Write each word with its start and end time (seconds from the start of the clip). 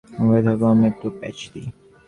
ওভাবেই 0.19 0.41
থাকো, 0.47 0.65
আমিও 0.71 0.87
একটু 0.91 1.07
প্যাঁচ 1.19 1.37
দিই। 1.51 1.67